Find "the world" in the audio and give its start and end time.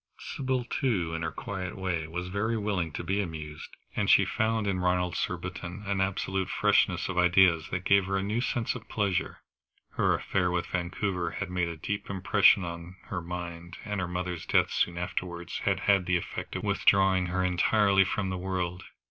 18.31-18.85